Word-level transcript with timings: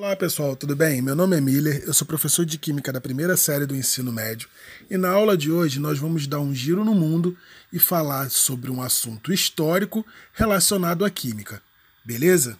Olá 0.00 0.16
pessoal, 0.16 0.56
tudo 0.56 0.74
bem? 0.74 1.02
Meu 1.02 1.14
nome 1.14 1.36
é 1.36 1.42
Miller, 1.42 1.84
eu 1.86 1.92
sou 1.92 2.06
professor 2.06 2.46
de 2.46 2.56
Química 2.56 2.90
da 2.90 3.02
primeira 3.02 3.36
série 3.36 3.66
do 3.66 3.76
ensino 3.76 4.10
médio 4.10 4.48
e 4.90 4.96
na 4.96 5.10
aula 5.10 5.36
de 5.36 5.52
hoje 5.52 5.78
nós 5.78 5.98
vamos 5.98 6.26
dar 6.26 6.40
um 6.40 6.54
giro 6.54 6.86
no 6.86 6.94
mundo 6.94 7.36
e 7.70 7.78
falar 7.78 8.30
sobre 8.30 8.70
um 8.70 8.80
assunto 8.80 9.30
histórico 9.30 10.02
relacionado 10.32 11.04
à 11.04 11.10
Química, 11.10 11.60
beleza? 12.02 12.58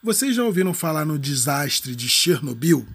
Vocês 0.00 0.36
já 0.36 0.44
ouviram 0.44 0.72
falar 0.72 1.04
no 1.04 1.18
desastre 1.18 1.96
de 1.96 2.08
Chernobyl? 2.08 2.86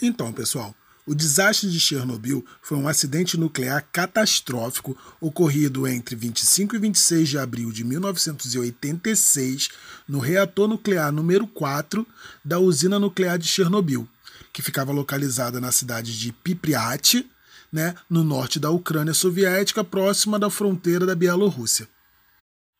Então, 0.00 0.32
pessoal, 0.32 0.74
o 1.04 1.14
desastre 1.14 1.68
de 1.68 1.80
Chernobyl 1.80 2.44
foi 2.60 2.78
um 2.78 2.86
acidente 2.86 3.36
nuclear 3.36 3.84
catastrófico 3.92 4.96
ocorrido 5.20 5.86
entre 5.86 6.14
25 6.14 6.76
e 6.76 6.78
26 6.78 7.28
de 7.28 7.38
abril 7.38 7.72
de 7.72 7.82
1986 7.82 9.68
no 10.06 10.20
reator 10.20 10.68
nuclear 10.68 11.10
número 11.10 11.46
4 11.46 12.06
da 12.44 12.60
usina 12.60 13.00
nuclear 13.00 13.36
de 13.36 13.48
Chernobyl, 13.48 14.08
que 14.52 14.62
ficava 14.62 14.92
localizada 14.92 15.60
na 15.60 15.72
cidade 15.72 16.16
de 16.16 16.30
Pripyat, 16.30 17.28
né, 17.72 17.96
no 18.08 18.22
norte 18.22 18.60
da 18.60 18.70
Ucrânia 18.70 19.14
soviética, 19.14 19.82
próxima 19.82 20.38
da 20.38 20.50
fronteira 20.50 21.04
da 21.04 21.16
Bielorrússia. 21.16 21.88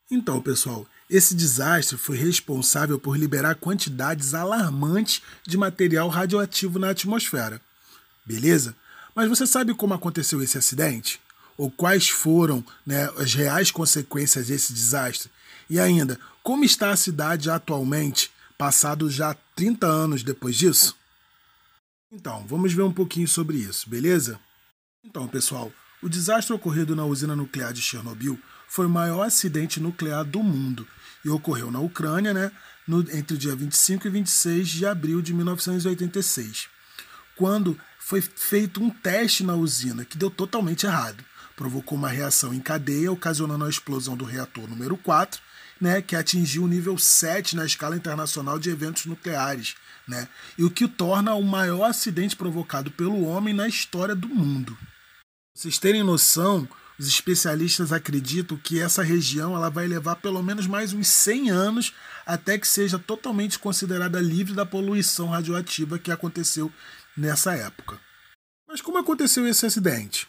Então, 0.09 0.39
pessoal, 0.39 0.87
esse 1.09 1.35
desastre 1.35 1.97
foi 1.97 2.15
responsável 2.15 2.97
por 2.97 3.17
liberar 3.17 3.55
quantidades 3.55 4.33
alarmantes 4.33 5.21
de 5.45 5.57
material 5.57 6.07
radioativo 6.07 6.79
na 6.79 6.91
atmosfera 6.91 7.59
beleza? 8.25 8.75
Mas 9.15 9.29
você 9.29 9.45
sabe 9.45 9.73
como 9.73 9.93
aconteceu 9.93 10.41
esse 10.41 10.57
acidente? 10.57 11.21
Ou 11.57 11.69
quais 11.69 12.09
foram 12.09 12.65
né, 12.85 13.09
as 13.17 13.33
reais 13.33 13.69
consequências 13.69 14.47
desse 14.47 14.73
desastre? 14.73 15.29
E 15.69 15.79
ainda, 15.79 16.19
como 16.41 16.65
está 16.65 16.91
a 16.91 16.95
cidade 16.95 17.49
atualmente, 17.49 18.31
passados 18.57 19.13
já 19.13 19.35
30 19.55 19.85
anos 19.85 20.23
depois 20.23 20.55
disso? 20.55 20.95
Então, 22.11 22.45
vamos 22.47 22.73
ver 22.73 22.83
um 22.83 22.93
pouquinho 22.93 23.27
sobre 23.27 23.57
isso, 23.57 23.89
beleza? 23.89 24.39
Então, 25.03 25.27
pessoal, 25.27 25.71
o 26.01 26.09
desastre 26.09 26.53
ocorrido 26.53 26.95
na 26.95 27.05
usina 27.05 27.35
nuclear 27.35 27.73
de 27.73 27.81
Chernobyl 27.81 28.39
foi 28.67 28.85
o 28.85 28.89
maior 28.89 29.23
acidente 29.23 29.79
nuclear 29.79 30.23
do 30.23 30.43
mundo 30.43 30.87
e 31.23 31.29
ocorreu 31.29 31.71
na 31.71 31.79
Ucrânia, 31.79 32.33
né, 32.33 32.51
no, 32.87 32.99
entre 33.11 33.35
o 33.35 33.37
dia 33.37 33.55
25 33.55 34.07
e 34.07 34.09
26 34.09 34.67
de 34.67 34.85
abril 34.85 35.21
de 35.21 35.33
1986, 35.33 36.67
quando 37.35 37.79
foi 38.05 38.19
feito 38.19 38.83
um 38.83 38.89
teste 38.89 39.45
na 39.45 39.55
usina 39.55 40.03
que 40.03 40.17
deu 40.17 40.29
totalmente 40.29 40.85
errado. 40.85 41.23
Provocou 41.55 41.97
uma 41.97 42.09
reação 42.09 42.53
em 42.53 42.59
cadeia, 42.59 43.11
ocasionando 43.11 43.63
a 43.63 43.69
explosão 43.69 44.17
do 44.17 44.25
reator 44.25 44.69
número 44.69 44.97
4, 44.97 45.41
né, 45.79 46.01
que 46.01 46.13
atingiu 46.13 46.63
o 46.63 46.67
nível 46.67 46.97
7 46.97 47.55
na 47.55 47.65
escala 47.65 47.95
internacional 47.95 48.59
de 48.59 48.69
eventos 48.69 49.05
nucleares, 49.05 49.75
né, 50.05 50.27
e 50.57 50.65
o 50.65 50.69
que 50.69 50.83
o 50.83 50.89
torna 50.89 51.33
o 51.33 51.43
maior 51.43 51.85
acidente 51.85 52.35
provocado 52.35 52.91
pelo 52.91 53.23
homem 53.23 53.53
na 53.53 53.69
história 53.69 54.13
do 54.13 54.27
mundo. 54.27 54.75
Pra 54.75 55.61
vocês 55.61 55.77
terem 55.77 56.03
noção, 56.03 56.67
os 56.99 57.07
especialistas 57.07 57.93
acreditam 57.93 58.57
que 58.57 58.81
essa 58.81 59.01
região 59.01 59.55
ela 59.55 59.69
vai 59.69 59.87
levar 59.87 60.17
pelo 60.17 60.43
menos 60.43 60.67
mais 60.67 60.91
uns 60.91 61.07
100 61.07 61.49
anos 61.51 61.93
até 62.25 62.57
que 62.57 62.67
seja 62.67 62.99
totalmente 62.99 63.57
considerada 63.57 64.19
livre 64.19 64.53
da 64.53 64.65
poluição 64.65 65.29
radioativa 65.29 65.97
que 65.97 66.11
aconteceu 66.11 66.71
nessa 67.17 67.55
época. 67.55 67.99
Mas 68.67 68.81
como 68.81 68.97
aconteceu 68.97 69.47
esse 69.47 69.65
acidente? 69.65 70.27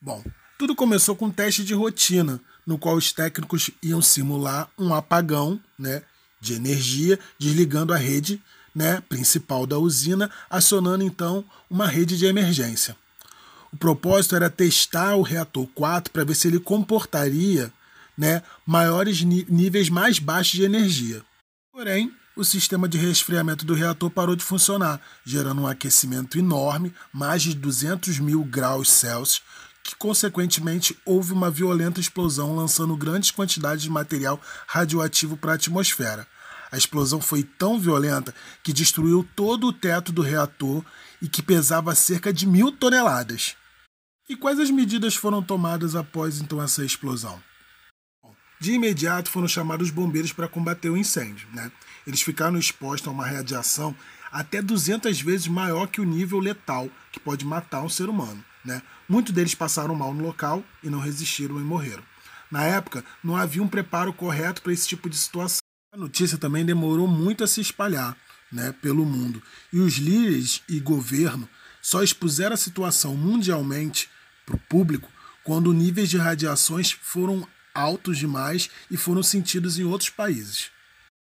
Bom, 0.00 0.22
tudo 0.58 0.74
começou 0.74 1.16
com 1.16 1.26
um 1.26 1.30
teste 1.30 1.64
de 1.64 1.74
rotina, 1.74 2.40
no 2.66 2.78
qual 2.78 2.96
os 2.96 3.12
técnicos 3.12 3.70
iam 3.82 4.00
simular 4.00 4.70
um 4.78 4.94
apagão 4.94 5.60
né, 5.78 6.02
de 6.40 6.54
energia, 6.54 7.18
desligando 7.38 7.92
a 7.92 7.96
rede 7.96 8.42
né, 8.74 9.00
principal 9.08 9.66
da 9.66 9.78
usina, 9.78 10.30
acionando 10.50 11.04
então 11.04 11.44
uma 11.70 11.86
rede 11.86 12.18
de 12.18 12.26
emergência. 12.26 12.96
O 13.72 13.76
propósito 13.76 14.36
era 14.36 14.50
testar 14.50 15.16
o 15.16 15.22
reator 15.22 15.66
4 15.74 16.12
para 16.12 16.24
ver 16.24 16.34
se 16.34 16.48
ele 16.48 16.60
comportaria 16.60 17.72
né, 18.16 18.42
maiores 18.64 19.22
níveis 19.22 19.88
mais 19.88 20.18
baixos 20.18 20.52
de 20.52 20.64
energia. 20.64 21.22
Porém, 21.72 22.12
o 22.36 22.44
sistema 22.44 22.88
de 22.88 22.98
resfriamento 22.98 23.64
do 23.64 23.74
reator 23.74 24.10
parou 24.10 24.34
de 24.34 24.44
funcionar, 24.44 25.00
gerando 25.24 25.62
um 25.62 25.66
aquecimento 25.66 26.38
enorme, 26.38 26.92
mais 27.12 27.42
de 27.42 27.54
200 27.54 28.18
mil 28.18 28.44
graus 28.44 28.88
Celsius, 28.88 29.42
que 29.82 29.94
consequentemente 29.94 30.98
houve 31.04 31.32
uma 31.32 31.50
violenta 31.50 32.00
explosão, 32.00 32.56
lançando 32.56 32.96
grandes 32.96 33.30
quantidades 33.30 33.82
de 33.82 33.90
material 33.90 34.40
radioativo 34.66 35.36
para 35.36 35.52
a 35.52 35.54
atmosfera. 35.54 36.26
A 36.72 36.76
explosão 36.76 37.20
foi 37.20 37.44
tão 37.44 37.78
violenta 37.78 38.34
que 38.62 38.72
destruiu 38.72 39.28
todo 39.36 39.68
o 39.68 39.72
teto 39.72 40.10
do 40.10 40.22
reator 40.22 40.84
e 41.22 41.28
que 41.28 41.42
pesava 41.42 41.94
cerca 41.94 42.32
de 42.32 42.46
mil 42.46 42.72
toneladas. 42.72 43.54
E 44.28 44.34
quais 44.34 44.58
as 44.58 44.70
medidas 44.70 45.14
foram 45.14 45.42
tomadas 45.42 45.94
após 45.94 46.40
então 46.40 46.60
essa 46.60 46.84
explosão? 46.84 47.40
De 48.64 48.72
imediato 48.72 49.28
foram 49.28 49.46
chamados 49.46 49.88
os 49.88 49.94
bombeiros 49.94 50.32
para 50.32 50.48
combater 50.48 50.88
o 50.88 50.96
incêndio. 50.96 51.46
Né? 51.52 51.70
Eles 52.06 52.22
ficaram 52.22 52.56
expostos 52.56 53.06
a 53.06 53.10
uma 53.10 53.26
radiação 53.26 53.94
até 54.32 54.62
200 54.62 55.20
vezes 55.20 55.46
maior 55.48 55.86
que 55.86 56.00
o 56.00 56.04
nível 56.04 56.38
letal 56.38 56.88
que 57.12 57.20
pode 57.20 57.44
matar 57.44 57.82
um 57.82 57.90
ser 57.90 58.08
humano. 58.08 58.42
Né? 58.64 58.80
Muitos 59.06 59.34
deles 59.34 59.54
passaram 59.54 59.94
mal 59.94 60.14
no 60.14 60.24
local 60.24 60.64
e 60.82 60.88
não 60.88 60.98
resistiram 60.98 61.60
e 61.60 61.62
morreram. 61.62 62.02
Na 62.50 62.64
época, 62.64 63.04
não 63.22 63.36
havia 63.36 63.62
um 63.62 63.68
preparo 63.68 64.14
correto 64.14 64.62
para 64.62 64.72
esse 64.72 64.88
tipo 64.88 65.10
de 65.10 65.18
situação. 65.18 65.60
A 65.92 65.98
notícia 65.98 66.38
também 66.38 66.64
demorou 66.64 67.06
muito 67.06 67.44
a 67.44 67.46
se 67.46 67.60
espalhar 67.60 68.16
né, 68.50 68.74
pelo 68.80 69.04
mundo. 69.04 69.42
E 69.74 69.78
os 69.78 69.96
líderes 69.96 70.62
e 70.66 70.80
governo 70.80 71.46
só 71.82 72.02
expuseram 72.02 72.54
a 72.54 72.56
situação 72.56 73.14
mundialmente 73.14 74.08
para 74.46 74.56
o 74.56 74.60
público 74.70 75.10
quando 75.44 75.74
níveis 75.74 76.08
de 76.08 76.16
radiações 76.16 76.92
foram 77.02 77.46
altos 77.74 78.18
demais 78.18 78.70
e 78.90 78.96
foram 78.96 79.22
sentidos 79.22 79.78
em 79.78 79.84
outros 79.84 80.10
países. 80.10 80.70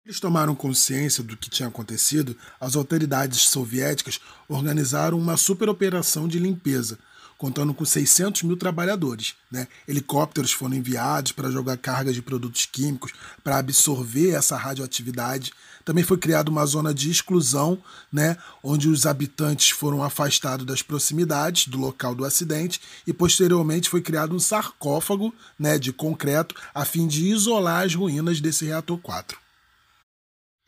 Eles 0.08 0.20
tomaram 0.20 0.54
consciência 0.54 1.22
do 1.22 1.36
que 1.36 1.50
tinha 1.50 1.68
acontecido, 1.68 2.34
as 2.58 2.76
autoridades 2.76 3.42
soviéticas 3.42 4.18
organizaram 4.48 5.18
uma 5.18 5.36
superoperação 5.36 6.26
de 6.26 6.38
limpeza, 6.38 6.98
contando 7.36 7.74
com 7.74 7.84
600 7.84 8.42
mil 8.42 8.56
trabalhadores. 8.56 9.34
Né? 9.50 9.68
Helicópteros 9.86 10.52
foram 10.52 10.74
enviados 10.74 11.32
para 11.32 11.50
jogar 11.50 11.76
cargas 11.76 12.14
de 12.14 12.22
produtos 12.22 12.64
químicos 12.64 13.12
para 13.44 13.58
absorver 13.58 14.30
essa 14.30 14.56
radioatividade. 14.56 15.52
Também 15.88 16.04
foi 16.04 16.18
criada 16.18 16.50
uma 16.50 16.66
zona 16.66 16.92
de 16.92 17.10
exclusão, 17.10 17.82
né, 18.12 18.36
onde 18.62 18.90
os 18.90 19.06
habitantes 19.06 19.70
foram 19.70 20.04
afastados 20.04 20.66
das 20.66 20.82
proximidades 20.82 21.66
do 21.66 21.78
local 21.78 22.14
do 22.14 22.26
acidente 22.26 22.78
e 23.06 23.12
posteriormente 23.14 23.88
foi 23.88 24.02
criado 24.02 24.36
um 24.36 24.38
sarcófago 24.38 25.34
né, 25.58 25.78
de 25.78 25.90
concreto 25.90 26.54
a 26.74 26.84
fim 26.84 27.06
de 27.06 27.30
isolar 27.30 27.86
as 27.86 27.94
ruínas 27.94 28.38
desse 28.38 28.66
reator 28.66 28.98
4. 28.98 29.38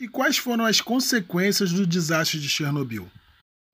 E 0.01 0.09
quais 0.09 0.39
foram 0.39 0.65
as 0.65 0.81
consequências 0.81 1.71
do 1.71 1.87
desastre 1.87 2.41
de 2.41 2.49
Chernobyl? 2.49 3.07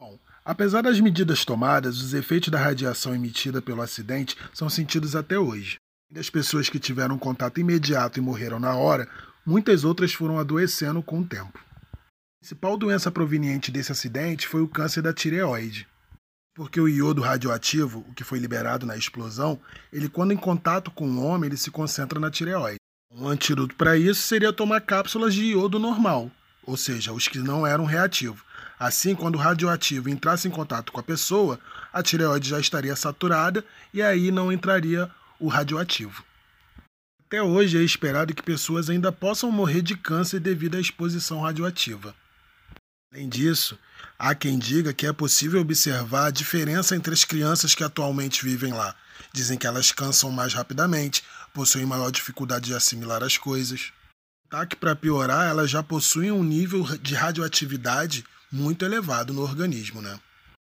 Bom, 0.01 0.19
apesar 0.45 0.83
das 0.83 0.99
medidas 0.99 1.45
tomadas, 1.45 2.03
os 2.03 2.13
efeitos 2.13 2.49
da 2.49 2.59
radiação 2.59 3.15
emitida 3.15 3.63
pelo 3.63 3.83
acidente 3.83 4.37
são 4.53 4.69
sentidos 4.69 5.15
até 5.15 5.39
hoje. 5.39 5.77
Das 6.11 6.29
pessoas 6.29 6.69
que 6.69 6.81
tiveram 6.81 7.17
contato 7.17 7.61
imediato 7.61 8.19
e 8.19 8.23
morreram 8.23 8.59
na 8.59 8.75
hora, 8.75 9.09
muitas 9.47 9.85
outras 9.85 10.13
foram 10.13 10.39
adoecendo 10.39 11.01
com 11.03 11.21
o 11.21 11.27
tempo. 11.27 11.59
A 11.93 11.99
principal 12.41 12.77
doença 12.77 13.11
proveniente 13.11 13.71
desse 13.71 13.93
acidente 13.93 14.49
foi 14.49 14.61
o 14.61 14.69
câncer 14.69 15.03
da 15.03 15.13
tireoide. 15.13 15.87
Porque 16.55 16.81
o 16.81 16.89
iodo 16.89 17.23
radioativo, 17.23 18.05
o 18.09 18.15
que 18.15 18.25
foi 18.25 18.39
liberado 18.39 18.85
na 18.87 18.97
explosão, 18.97 19.61
ele 19.93 20.09
quando 20.09 20.33
em 20.33 20.37
contato 20.37 20.91
com 20.91 21.09
o 21.09 21.23
homem, 21.25 21.49
ele 21.49 21.57
se 21.57 21.71
concentra 21.71 22.19
na 22.19 22.31
tireoide. 22.31 22.81
Um 23.11 23.29
antídoto 23.29 23.75
para 23.77 23.97
isso 23.97 24.23
seria 24.23 24.53
tomar 24.53 24.81
cápsulas 24.81 25.35
de 25.35 25.45
iodo 25.45 25.79
normal, 25.79 26.31
ou 26.65 26.77
seja, 26.77 27.13
os 27.13 27.29
que 27.29 27.39
não 27.39 27.67
eram 27.67 27.85
reativos. 27.85 28.43
Assim, 28.79 29.15
quando 29.15 29.37
o 29.37 29.39
radioativo 29.39 30.09
entrasse 30.09 30.49
em 30.49 30.51
contato 30.51 30.93
com 30.93 31.01
a 31.01 31.03
pessoa, 31.03 31.59
a 31.93 32.03
tireoide 32.03 32.51
já 32.51 32.61
estaria 32.61 32.95
saturada 32.95 33.65
e 33.93 34.03
aí 34.03 34.31
não 34.31 34.53
entraria 34.53 35.11
o 35.39 35.49
radioativo. 35.49 36.25
Até 37.27 37.43
hoje 37.43 37.77
é 37.77 37.83
esperado 37.83 38.33
que 38.33 38.43
pessoas 38.43 38.89
ainda 38.89 39.11
possam 39.11 39.51
morrer 39.51 39.83
de 39.83 39.97
câncer 39.97 40.39
devido 40.39 40.77
à 40.77 40.81
exposição 40.81 41.41
radioativa. 41.41 42.15
Além 43.13 43.29
disso, 43.29 43.77
há 44.17 44.33
quem 44.33 44.57
diga 44.57 44.93
que 44.93 45.09
é 45.09 45.13
possível 45.13 45.61
observar 45.61 46.27
a 46.27 46.31
diferença 46.31 46.95
entre 46.95 47.13
as 47.13 47.25
crianças 47.25 47.75
que 47.75 47.83
atualmente 47.83 48.45
vivem 48.45 48.73
lá. 48.73 48.95
Dizem 49.33 49.59
que 49.59 49.67
elas 49.67 49.91
cansam 49.91 50.31
mais 50.31 50.55
rapidamente, 50.55 51.25
possuem 51.53 51.85
maior 51.85 52.13
dificuldade 52.13 52.67
de 52.67 52.75
assimilar 52.75 53.25
as 53.25 53.37
coisas. 53.37 53.93
Tá 54.49 54.65
que 54.65 54.77
para 54.77 54.95
piorar, 54.95 55.49
elas 55.49 55.69
já 55.69 55.83
possuem 55.83 56.31
um 56.31 56.45
nível 56.45 56.85
de 56.99 57.17
radioatividade 57.17 58.25
muito 58.53 58.85
elevado 58.85 59.33
no 59.33 59.43
organismo, 59.43 60.01
né? 60.01 60.17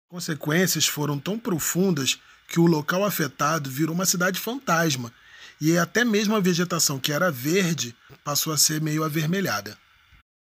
Consequências 0.10 0.88
foram 0.88 1.20
tão 1.20 1.38
profundas 1.38 2.18
que 2.48 2.58
o 2.58 2.66
local 2.66 3.04
afetado 3.04 3.70
virou 3.70 3.94
uma 3.94 4.06
cidade 4.06 4.40
fantasma 4.40 5.12
e 5.60 5.78
até 5.78 6.04
mesmo 6.04 6.36
a 6.36 6.40
vegetação 6.40 7.00
que 7.00 7.12
era 7.12 7.32
verde 7.32 7.96
passou 8.24 8.54
a 8.54 8.58
ser 8.58 8.82
meio 8.82 9.04
avermelhada. 9.04 9.78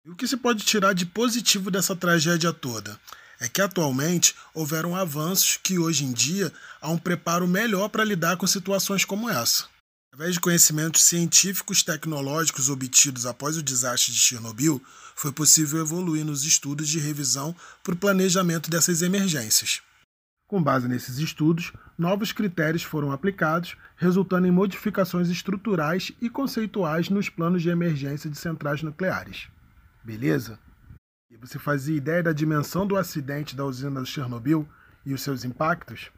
E 0.05 0.11
o 0.11 0.17
que 0.17 0.27
se 0.27 0.37
pode 0.37 0.65
tirar 0.65 0.95
de 0.95 1.07
positivo 1.07 1.71
dessa 1.71 1.95
tragédia 1.95 2.53
toda? 2.53 2.99
É 3.41 3.49
que 3.49 3.61
atualmente 3.61 4.35
houveram 4.53 4.97
avanços 4.97 5.59
que 5.63 5.79
hoje 5.79 6.05
em 6.05 6.13
dia 6.13 6.53
há 6.81 6.91
um 6.91 6.99
preparo 6.99 7.47
melhor 7.47 7.89
para 7.89 8.05
lidar 8.05 8.37
com 8.37 8.47
situações 8.47 9.05
como 9.05 9.31
essa. 9.31 9.67
Através 10.13 10.35
de 10.35 10.41
conhecimentos 10.41 11.03
científicos 11.03 11.83
tecnológicos 11.83 12.69
obtidos 12.69 13.27
após 13.27 13.57
o 13.57 13.63
desastre 13.63 14.13
de 14.13 14.19
Chernobyl, 14.19 14.83
foi 15.15 15.31
possível 15.31 15.81
evoluir 15.81 16.25
nos 16.25 16.45
estudos 16.45 16.89
de 16.89 16.99
revisão 16.99 17.55
para 17.83 17.95
o 17.95 17.97
planejamento 17.97 18.71
dessas 18.71 19.03
emergências. 19.03 19.81
Com 20.49 20.63
base 20.63 20.89
nesses 20.89 21.19
estudos, 21.19 21.75
novos 21.99 22.33
critérios 22.33 22.83
foram 22.83 23.13
aplicados, 23.13 23.77
resultando 23.97 24.47
em 24.47 24.51
modificações 24.51 25.29
estruturais 25.29 26.11
e 26.23 26.31
conceituais 26.31 27.11
nos 27.11 27.29
planos 27.29 27.61
de 27.61 27.69
emergência 27.69 28.31
de 28.31 28.39
centrais 28.39 28.83
nucleares. 28.83 29.49
Beleza? 30.03 30.59
E 31.31 31.37
você 31.37 31.59
fazia 31.59 31.95
ideia 31.95 32.23
da 32.23 32.33
dimensão 32.33 32.87
do 32.87 32.97
acidente 32.97 33.55
da 33.55 33.67
usina 33.67 34.03
de 34.03 34.09
Chernobyl 34.09 34.67
e 35.05 35.13
os 35.13 35.21
seus 35.21 35.45
impactos? 35.45 36.11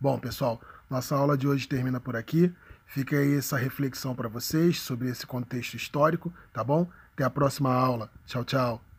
Bom, 0.00 0.16
pessoal, 0.16 0.60
nossa 0.88 1.16
aula 1.16 1.36
de 1.36 1.48
hoje 1.48 1.66
termina 1.66 1.98
por 1.98 2.14
aqui. 2.14 2.54
Fica 2.86 3.16
aí 3.16 3.34
essa 3.36 3.56
reflexão 3.56 4.14
para 4.14 4.28
vocês 4.28 4.78
sobre 4.78 5.08
esse 5.08 5.26
contexto 5.26 5.74
histórico, 5.74 6.32
tá 6.52 6.62
bom? 6.62 6.88
Até 7.14 7.24
a 7.24 7.30
próxima 7.30 7.74
aula. 7.74 8.08
Tchau, 8.26 8.44
tchau. 8.44 8.91